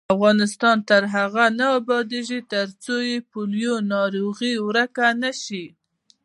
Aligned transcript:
افغانستان 0.15 0.77
تر 0.89 1.03
هغو 1.15 1.45
نه 1.59 1.67
ابادیږي، 1.79 2.39
ترڅو 2.53 2.95
د 3.07 3.09
پولیو 3.31 3.75
ناروغي 3.93 4.53
ورکه 4.67 5.07
نشي. 5.21 5.65